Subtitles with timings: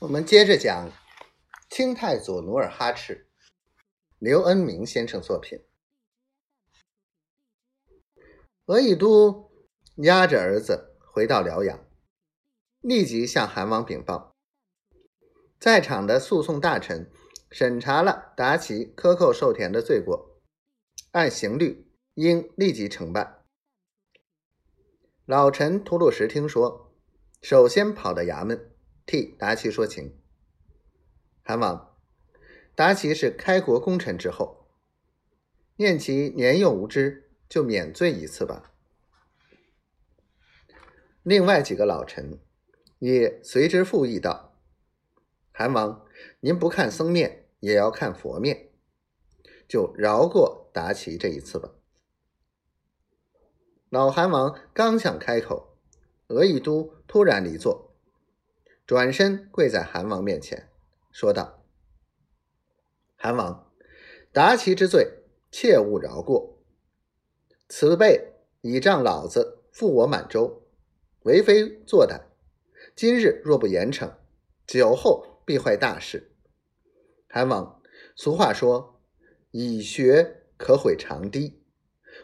[0.00, 0.90] 我们接着讲
[1.68, 3.28] 清太祖努尔哈赤，
[4.18, 5.60] 刘恩明先生作品。
[8.64, 9.52] 额亦都
[9.96, 11.86] 押着儿子回到辽阳，
[12.80, 14.34] 立即向韩王禀报。
[15.58, 17.12] 在场的诉讼大臣
[17.50, 20.40] 审查了达奇克扣寿田的罪过，
[21.10, 23.44] 按刑律应立即惩办。
[25.26, 26.90] 老臣吐鲁什听说，
[27.42, 28.74] 首先跑到衙门。
[29.10, 30.16] 替达奇说情，
[31.42, 31.96] 韩王，
[32.76, 34.68] 达奇是开国功臣之后，
[35.74, 38.72] 念其年幼无知，就免罪一次吧。
[41.24, 42.38] 另外几个老臣
[43.00, 44.56] 也随之附议道
[45.50, 46.06] ：“韩王，
[46.38, 48.70] 您不看僧面，也要看佛面，
[49.66, 51.72] 就饶过达奇这一次吧。”
[53.90, 55.76] 老韩王刚想开口，
[56.28, 57.89] 额亦都突然离座。
[58.90, 60.68] 转身跪在韩王面前，
[61.12, 61.62] 说道
[63.14, 63.70] ：“韩王，
[64.32, 66.58] 达其之罪，切勿饶过。
[67.68, 70.64] 此辈倚仗老子负我满洲，
[71.22, 72.20] 为非作歹。
[72.96, 74.12] 今日若不严惩，
[74.66, 76.32] 酒后必坏大事。
[77.28, 77.80] 韩王，
[78.16, 79.00] 俗话说，
[79.52, 81.62] 以学可毁长堤，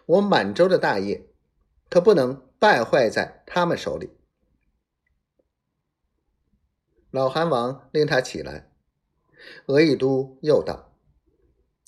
[0.06, 1.28] 我满洲的大业，
[1.88, 4.10] 可不能败坏在他们手里。”
[7.10, 8.70] 老韩王令他起来，
[9.66, 10.92] 额亦都又道：“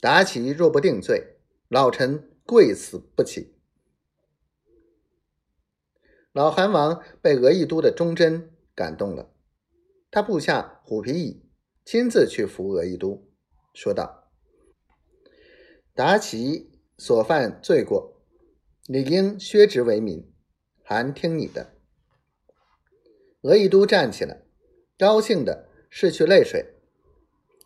[0.01, 1.37] 达奇若不定罪，
[1.69, 3.55] 老臣跪死不起。”
[6.33, 9.31] 老韩王被额亦都的忠贞感动了，
[10.11, 11.43] 他部下虎皮乙
[11.85, 13.29] 亲自去扶额亦都，
[13.75, 14.31] 说道
[15.95, 18.23] ：“达奇所犯罪过，
[18.87, 20.33] 理应削职为民，
[20.83, 21.75] 还听你的。”
[23.43, 24.48] 额亦都站起来。
[24.99, 26.75] 高兴的拭去泪水，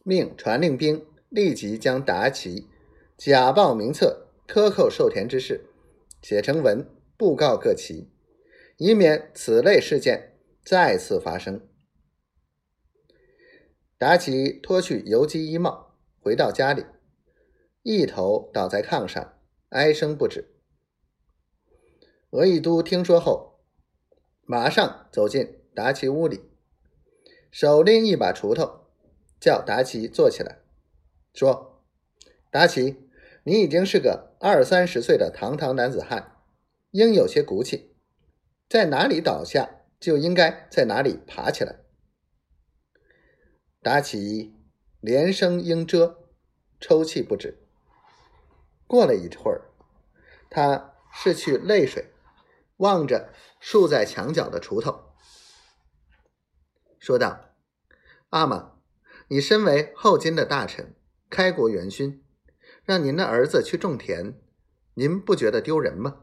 [0.04, 2.68] 命传令兵立即将达奇
[3.16, 5.64] 假报名册、克扣授田之事
[6.20, 6.86] 写成文，
[7.16, 8.10] 布告各旗，
[8.76, 11.66] 以免此类事件再次发生。
[13.96, 16.84] 达奇脱去游击衣帽，回到家里，
[17.82, 19.38] 一头倒在炕上，
[19.70, 20.52] 哀声不止。
[22.32, 23.60] 额亦都听说后，
[24.42, 26.51] 马上走进达奇屋里。
[27.52, 28.86] 手拎一把锄头，
[29.38, 30.60] 叫达奇坐起来，
[31.34, 31.84] 说
[32.50, 33.10] ：“达奇，
[33.44, 36.38] 你已经是个二三十岁的堂堂男子汉，
[36.92, 37.94] 应有些骨气，
[38.70, 41.80] 在哪里倒下就应该在哪里爬起来。”
[43.82, 44.54] 达奇
[45.00, 46.24] 连声应遮，
[46.80, 47.58] 抽泣不止。
[48.86, 49.68] 过了一会儿，
[50.48, 52.06] 他拭去泪水，
[52.78, 53.28] 望着
[53.60, 55.11] 竖在墙角的锄头。
[57.02, 57.56] 说道
[58.30, 58.74] ：“阿玛，
[59.26, 60.94] 你身为后金的大臣，
[61.28, 62.22] 开国元勋，
[62.84, 64.40] 让您的儿子去种田，
[64.94, 66.20] 您不觉得丢人吗？”